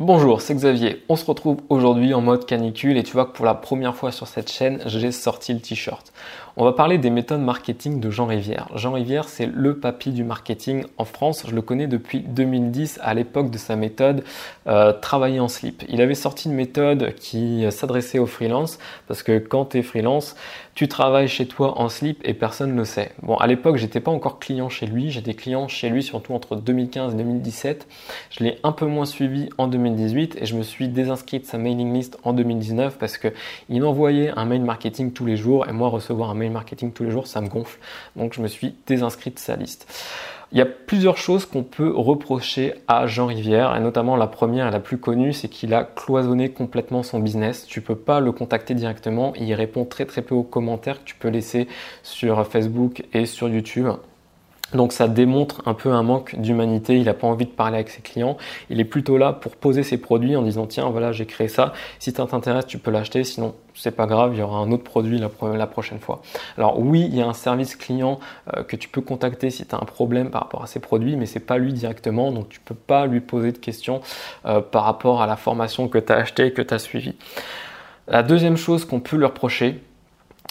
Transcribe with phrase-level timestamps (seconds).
[0.00, 1.04] Bonjour, c'est Xavier.
[1.08, 4.10] On se retrouve aujourd'hui en mode canicule et tu vois que pour la première fois
[4.10, 6.12] sur cette chaîne, j'ai sorti le t-shirt.
[6.56, 8.68] On va parler des méthodes marketing de Jean Rivière.
[8.76, 11.44] Jean Rivière, c'est le papy du marketing en France.
[11.48, 14.22] Je le connais depuis 2010 à l'époque de sa méthode
[14.68, 15.84] euh, travailler en slip.
[15.88, 20.36] Il avait sorti une méthode qui s'adressait aux freelance parce que quand tu es freelance,
[20.76, 23.12] tu travailles chez toi en slip et personne ne le sait.
[23.22, 25.10] Bon, à l'époque, j'étais pas encore client chez lui.
[25.10, 27.88] J'ai des clients chez lui surtout entre 2015 et 2017.
[28.30, 31.58] Je l'ai un peu moins suivi en 2018 et je me suis désinscrit de sa
[31.58, 33.28] mailing list en 2019 parce que
[33.68, 37.04] il envoyait un mail marketing tous les jours et moi recevoir un mail marketing tous
[37.04, 37.78] les jours, ça me gonfle.
[38.16, 39.86] Donc je me suis désinscrit de sa liste.
[40.52, 44.68] Il y a plusieurs choses qu'on peut reprocher à Jean Rivière, et notamment la première
[44.68, 47.66] et la plus connue, c'est qu'il a cloisonné complètement son business.
[47.66, 51.16] Tu peux pas le contacter directement, il répond très très peu aux commentaires que tu
[51.16, 51.66] peux laisser
[52.04, 53.88] sur Facebook et sur YouTube.
[54.74, 57.88] Donc ça démontre un peu un manque d'humanité, il n'a pas envie de parler avec
[57.88, 58.36] ses clients,
[58.70, 61.72] il est plutôt là pour poser ses produits en disant tiens voilà j'ai créé ça,
[61.98, 64.84] si ça t'intéresse tu peux l'acheter, sinon c'est pas grave, il y aura un autre
[64.84, 66.22] produit la, prochaine fois.
[66.56, 68.20] Alors oui, il y a un service client
[68.56, 71.16] euh, que tu peux contacter si tu as un problème par rapport à ces produits,
[71.16, 74.00] mais c'est pas lui directement, donc tu peux pas lui poser de questions
[74.46, 77.16] euh, par rapport à la formation que tu as achetée et que tu as suivie.
[78.06, 79.80] La deuxième chose qu'on peut lui reprocher,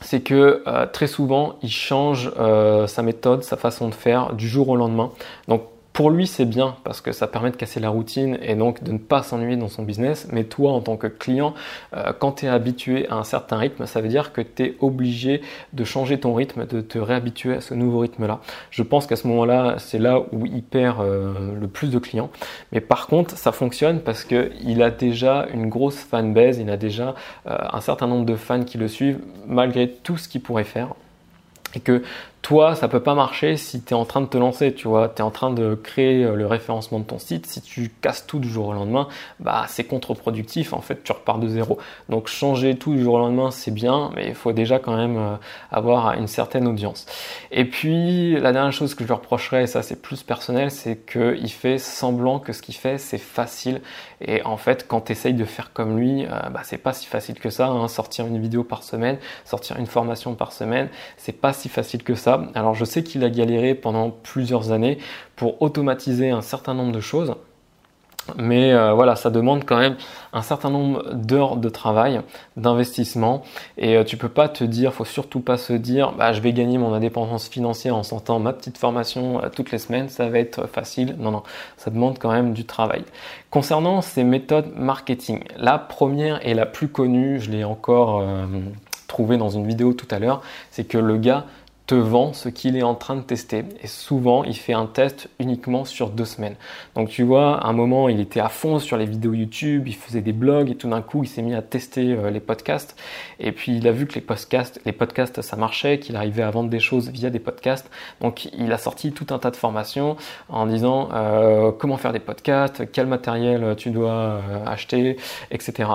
[0.00, 4.48] c'est que euh, très souvent, il change euh, sa méthode, sa façon de faire du
[4.48, 5.10] jour au lendemain.
[5.48, 5.62] Donc
[5.96, 8.92] pour lui, c'est bien parce que ça permet de casser la routine et donc de
[8.92, 10.28] ne pas s'ennuyer dans son business.
[10.30, 11.54] Mais toi, en tant que client,
[11.94, 14.76] euh, quand tu es habitué à un certain rythme, ça veut dire que tu es
[14.80, 15.40] obligé
[15.72, 18.40] de changer ton rythme, de te réhabituer à ce nouveau rythme-là.
[18.70, 22.28] Je pense qu'à ce moment-là, c'est là où il perd euh, le plus de clients.
[22.72, 27.14] Mais par contre, ça fonctionne parce qu'il a déjà une grosse fanbase, il a déjà
[27.46, 30.92] euh, un certain nombre de fans qui le suivent malgré tout ce qu'il pourrait faire
[31.74, 32.02] et que
[32.46, 35.08] toi, ça peut pas marcher si tu es en train de te lancer, tu vois,
[35.08, 38.24] tu es en train de créer euh, le référencement de ton site, si tu casses
[38.24, 39.08] tout du jour au lendemain,
[39.40, 41.76] bah c'est contre-productif, en fait, tu repars de zéro.
[42.08, 45.16] Donc changer tout du jour au lendemain, c'est bien, mais il faut déjà quand même
[45.16, 45.34] euh,
[45.72, 47.06] avoir une certaine audience.
[47.50, 51.04] Et puis la dernière chose que je lui reprocherais, et ça c'est plus personnel, c'est
[51.04, 53.80] qu'il fait semblant que ce qu'il fait c'est facile
[54.20, 57.06] et en fait quand tu essayes de faire comme lui, euh, bah c'est pas si
[57.06, 57.88] facile que ça, hein.
[57.88, 62.14] sortir une vidéo par semaine, sortir une formation par semaine, c'est pas si facile que
[62.14, 64.98] ça alors je sais qu'il a galéré pendant plusieurs années
[65.36, 67.34] pour automatiser un certain nombre de choses.
[68.36, 69.96] Mais euh, voilà, ça demande quand même
[70.32, 72.20] un certain nombre d'heures de travail,
[72.56, 73.42] d'investissement,
[73.78, 76.52] et euh, tu peux pas te dire, faut surtout pas se dire, bah, je vais
[76.52, 80.38] gagner mon indépendance financière en sortant ma petite formation euh, toutes les semaines, ça va
[80.38, 81.16] être facile.
[81.18, 81.42] Non, non,
[81.76, 83.04] ça demande quand même du travail.
[83.50, 88.22] Concernant ces méthodes marketing, la première et la plus connue, je l'ai encore
[89.06, 91.44] trouvé dans une vidéo tout à l'heure, c'est que le gars
[91.86, 93.64] te vend ce qu'il est en train de tester.
[93.80, 96.56] Et souvent, il fait un test uniquement sur deux semaines.
[96.94, 99.94] Donc tu vois, à un moment, il était à fond sur les vidéos YouTube, il
[99.94, 102.96] faisait des blogs et tout d'un coup, il s'est mis à tester euh, les podcasts.
[103.38, 106.50] Et puis, il a vu que les podcasts, les podcasts, ça marchait, qu'il arrivait à
[106.50, 107.88] vendre des choses via des podcasts.
[108.20, 110.16] Donc, il a sorti tout un tas de formations
[110.48, 115.16] en disant euh, comment faire des podcasts, quel matériel tu dois euh, acheter,
[115.50, 115.88] etc.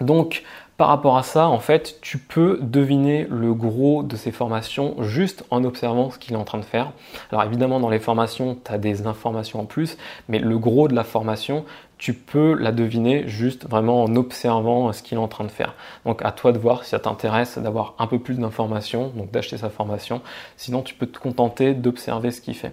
[0.00, 0.44] Donc,
[0.78, 5.44] par rapport à ça, en fait, tu peux deviner le gros de ces formations juste
[5.50, 6.92] en observant ce qu'il est en train de faire.
[7.32, 10.94] Alors évidemment, dans les formations, tu as des informations en plus, mais le gros de
[10.94, 11.64] la formation,
[11.98, 15.74] tu peux la deviner juste vraiment en observant ce qu'il est en train de faire.
[16.06, 19.56] Donc à toi de voir si ça t'intéresse d'avoir un peu plus d'informations, donc d'acheter
[19.56, 20.22] sa formation.
[20.56, 22.72] Sinon, tu peux te contenter d'observer ce qu'il fait.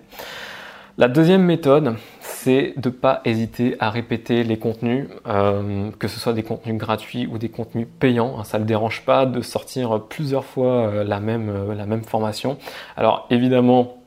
[0.98, 6.22] La deuxième méthode, c'est de ne pas hésiter à répéter les contenus, euh, que ce
[6.22, 8.42] soit des contenus gratuits ou des contenus payants.
[8.46, 12.58] Ça ne le dérange pas de sortir plusieurs fois euh, euh, la même formation.
[12.96, 13.98] Alors évidemment,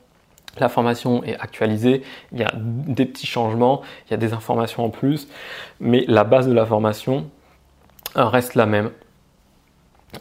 [0.57, 2.01] la formation est actualisée,
[2.31, 5.27] il y a des petits changements, il y a des informations en plus,
[5.79, 7.29] mais la base de la formation
[8.15, 8.89] reste la même.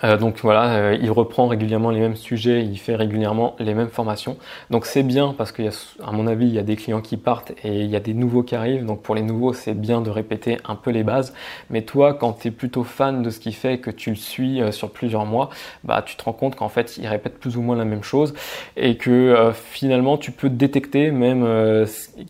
[0.05, 3.89] Euh, donc voilà, euh, il reprend régulièrement les mêmes sujets, il fait régulièrement les mêmes
[3.89, 4.37] formations.
[4.71, 5.71] Donc c'est bien parce qu'à
[6.13, 8.43] mon avis, il y a des clients qui partent et il y a des nouveaux
[8.43, 8.85] qui arrivent.
[8.85, 11.35] Donc pour les nouveaux, c'est bien de répéter un peu les bases.
[11.71, 14.61] Mais toi, quand tu es plutôt fan de ce qu'il fait, que tu le suis
[14.61, 15.51] euh, sur plusieurs mois,
[15.85, 18.35] bah tu te rends compte qu'en fait, il répète plus ou moins la même chose
[18.77, 21.47] et que finalement, tu peux détecter même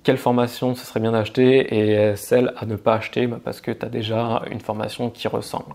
[0.02, 3.70] quelle formation ce serait bien d'acheter et celle à ne pas acheter bah, parce que
[3.70, 5.74] tu as déjà une formation qui ressemble.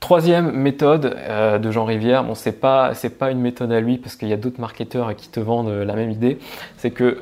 [0.00, 3.98] Troisième méthode euh, de Jean Rivière, bon c'est pas c'est pas une méthode à lui
[3.98, 6.38] parce qu'il y a d'autres marketeurs qui te vendent la même idée,
[6.76, 7.18] c'est que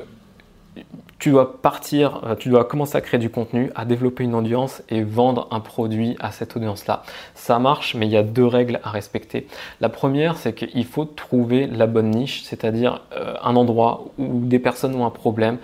[1.19, 4.83] tu dois partir, euh, tu dois commencer à créer du contenu, à développer une audience
[4.89, 7.03] et vendre un produit à cette audience-là.
[7.33, 9.47] Ça marche, mais il y a deux règles à respecter.
[9.81, 14.59] La première, c'est qu'il faut trouver la bonne niche, c'est-à-dire euh, un endroit où des
[14.59, 15.57] personnes ont un problème,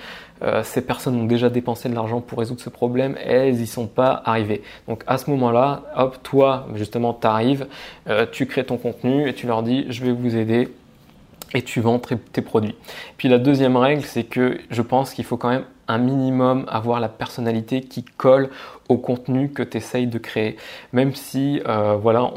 [0.64, 4.22] ces personnes ont déjà dépensé de l'argent pour résoudre ce problème elles y sont pas
[4.26, 4.62] arrivées.
[4.88, 7.68] Donc à ce moment-là, hop, toi justement, tu arrives,
[8.32, 10.70] tu crées ton contenu et tu leur dis je vais vous aider
[11.54, 12.76] et tu vends tes produits.
[13.18, 17.00] Puis la deuxième règle, c'est que je pense qu'il faut quand même un minimum avoir
[17.00, 18.50] la personnalité qui colle
[18.90, 20.58] au contenu que tu essayes de créer.
[20.94, 22.32] Même si euh, voilà,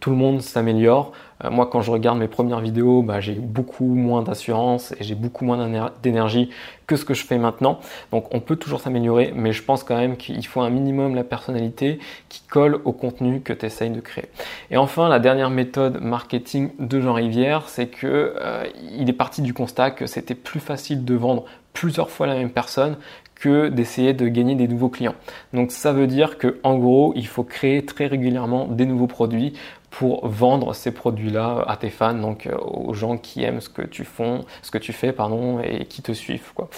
[0.00, 1.12] tout le monde s'améliore.
[1.44, 5.14] Euh, moi, quand je regarde mes premières vidéos, bah, j'ai beaucoup moins d'assurance et j'ai
[5.14, 6.50] beaucoup moins d'énergie
[6.86, 7.80] que ce que je fais maintenant.
[8.10, 11.24] Donc, on peut toujours s'améliorer, mais je pense quand même qu'il faut un minimum la
[11.24, 11.98] personnalité
[12.28, 14.26] qui colle au contenu que tu essayes de créer.
[14.70, 18.64] Et enfin, la dernière méthode marketing de Jean Rivière, c'est que euh,
[18.98, 22.50] il est parti du constat que c'était plus facile de vendre plusieurs fois la même
[22.50, 22.96] personne
[23.40, 25.14] que d'essayer de gagner des nouveaux clients.
[25.52, 29.54] Donc ça veut dire que en gros, il faut créer très régulièrement des nouveaux produits
[29.90, 33.82] pour vendre ces produits-là à tes fans, donc euh, aux gens qui aiment ce que
[33.82, 36.68] tu fais, ce que tu fais, pardon, et qui te suivent, quoi.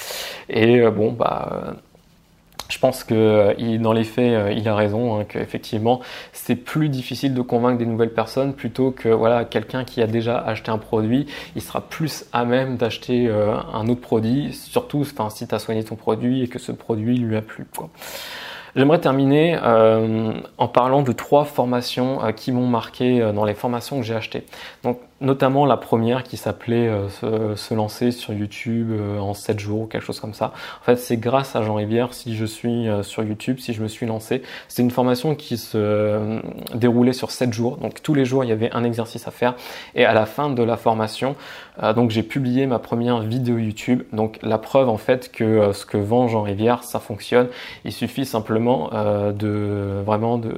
[0.48, 1.76] Et euh, bon, bah
[2.72, 6.00] je pense que euh, dans les faits, euh, il a raison, hein, qu'effectivement,
[6.32, 10.38] c'est plus difficile de convaincre des nouvelles personnes plutôt que voilà quelqu'un qui a déjà
[10.38, 15.46] acheté un produit, il sera plus à même d'acheter euh, un autre produit, surtout si
[15.46, 17.66] tu as soigné ton produit et que ce produit lui a plu.
[17.76, 17.90] Quoi.
[18.74, 24.14] J'aimerais terminer en parlant de trois formations qui m'ont marqué dans les formations que j'ai
[24.14, 24.46] achetées.
[24.82, 29.82] Donc notamment la première qui s'appelait euh, se, lancer sur YouTube euh, en 7 jours
[29.82, 30.52] ou quelque chose comme ça.
[30.80, 33.82] En fait, c'est grâce à Jean Rivière si je suis euh, sur YouTube, si je
[33.82, 34.42] me suis lancé.
[34.68, 36.40] C'est une formation qui se
[36.74, 37.76] déroulait sur 7 jours.
[37.76, 39.54] Donc tous les jours, il y avait un exercice à faire.
[39.94, 41.36] Et à la fin de la formation,
[41.94, 44.02] donc j'ai publié ma première vidéo YouTube.
[44.12, 47.48] Donc la preuve en fait que ce que vend Jean Rivière, ça fonctionne.
[47.84, 50.54] Il suffit simplement de vraiment de,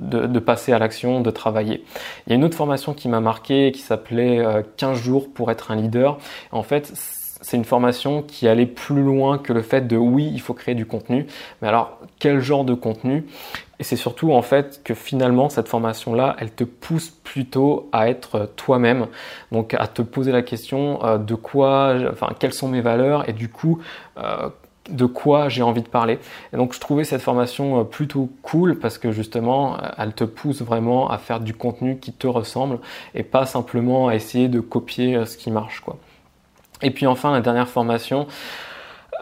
[0.00, 1.84] de, de passer à l'action, de travailler.
[2.26, 4.44] Il y a une autre formation qui m'a marqué, s'appelait
[4.76, 6.18] 15 euh, jours pour être un leader.
[6.52, 6.92] En fait,
[7.40, 10.74] c'est une formation qui allait plus loin que le fait de oui, il faut créer
[10.74, 11.26] du contenu.
[11.60, 13.24] Mais alors, quel genre de contenu?
[13.78, 18.50] Et c'est surtout en fait que finalement, cette formation-là, elle te pousse plutôt à être
[18.56, 19.08] toi-même.
[19.52, 23.28] Donc, à te poser la question euh, de quoi, enfin, quelles sont mes valeurs?
[23.28, 23.82] Et du coup,
[24.16, 24.48] euh,
[24.88, 26.18] de quoi j'ai envie de parler.
[26.52, 30.24] Et donc je trouvais cette formation euh, plutôt cool parce que justement euh, elle te
[30.24, 32.78] pousse vraiment à faire du contenu qui te ressemble
[33.14, 35.96] et pas simplement à essayer de copier euh, ce qui marche quoi.
[36.82, 38.26] Et puis enfin la dernière formation,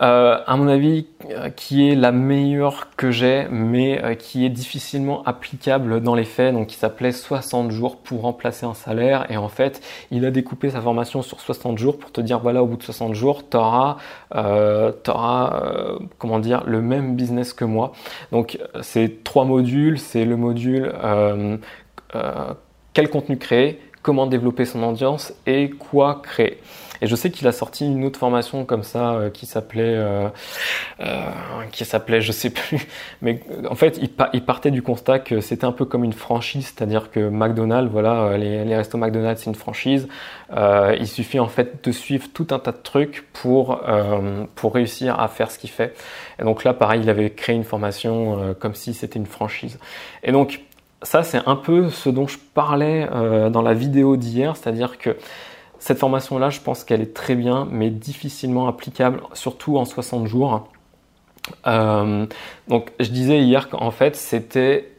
[0.02, 4.49] euh, à mon avis, euh, qui est la meilleure que j'ai, mais euh, qui est
[4.49, 9.31] difficilement applicable dans les faits, donc qui s'appelait 60 jours pour remplacer un salaire.
[9.31, 12.64] Et en fait, il a découpé sa formation sur 60 jours pour te dire, voilà,
[12.64, 13.96] au bout de 60 jours, tu auras,
[16.19, 17.93] comment dire, le même business que moi.
[18.32, 19.98] Donc, c'est trois modules.
[19.98, 20.93] C'est le module
[22.93, 26.58] quel contenu créer, comment développer son audience et quoi créer.
[27.02, 30.28] Et je sais qu'il a sorti une autre formation comme ça euh, qui s'appelait, euh,
[31.00, 31.25] euh,
[31.72, 32.87] qui s'appelait, je sais plus,
[33.22, 37.10] mais en fait, il, partait du constat que c'était un peu comme une franchise, c'est-à-dire
[37.10, 40.06] que McDonald's, voilà, les, les restos McDonald's, c'est une franchise.
[40.56, 43.81] il suffit en fait de suivre tout un tas de trucs pour
[44.55, 45.94] pour réussir à faire ce qu'il fait.
[46.38, 49.78] Et donc là, pareil, il avait créé une formation comme si c'était une franchise.
[50.22, 50.60] Et donc
[51.02, 53.08] ça, c'est un peu ce dont je parlais
[53.50, 55.16] dans la vidéo d'hier, c'est-à-dire que
[55.82, 60.69] cette formation-là, je pense qu'elle est très bien, mais difficilement applicable, surtout en 60 jours.
[61.66, 62.25] Euh,
[62.69, 64.93] donc, je disais hier qu'en fait, c'était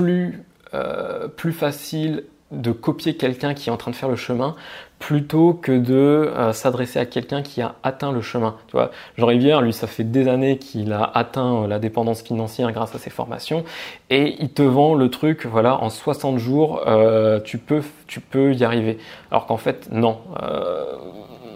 [0.00, 4.56] euh, plus facile de copier quelqu'un qui est en train de faire le chemin
[5.02, 8.54] plutôt que de euh, s'adresser à quelqu'un qui a atteint le chemin.
[8.68, 12.22] Tu vois, Jean Rivière, lui, ça fait des années qu'il a atteint euh, la dépendance
[12.22, 13.64] financière grâce à ses formations
[14.10, 18.54] et il te vend le truc, voilà, en 60 jours, euh, tu peux, tu peux
[18.54, 18.98] y arriver.
[19.32, 20.18] Alors qu'en fait, non.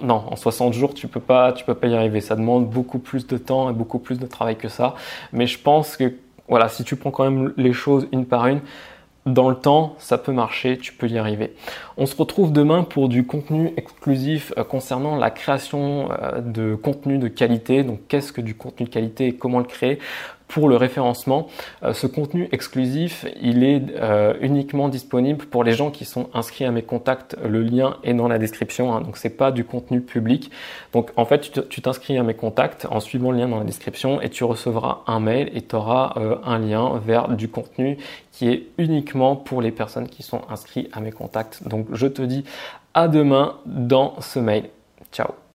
[0.03, 2.21] non, en 60 jours, tu peux pas, tu peux pas y arriver.
[2.21, 4.97] Ça demande beaucoup plus de temps et beaucoup plus de travail que ça.
[5.33, 6.15] Mais je pense que,
[6.49, 8.61] voilà, si tu prends quand même les choses une par une,
[9.27, 11.53] dans le temps, ça peut marcher, tu peux y arriver.
[11.97, 17.19] On se retrouve demain pour du contenu exclusif euh, concernant la création euh, de contenu
[17.19, 17.83] de qualité.
[17.83, 19.99] Donc qu'est-ce que du contenu de qualité et comment le créer?
[20.49, 21.49] Pour le référencement.
[21.83, 26.65] Euh, ce contenu exclusif, il est euh, uniquement disponible pour les gens qui sont inscrits
[26.65, 27.37] à mes contacts.
[27.45, 30.51] Le lien est dans la description, hein, donc c'est pas du contenu public.
[30.93, 34.21] Donc en fait, tu t'inscris à mes contacts en suivant le lien dans la description
[34.21, 37.99] et tu recevras un mail et tu auras euh, un lien vers du contenu
[38.33, 41.67] qui est uniquement pour les personnes qui sont inscrites à mes contacts.
[41.67, 42.45] Donc je te dis
[42.95, 44.65] à demain dans ce mail.
[45.13, 45.46] Ciao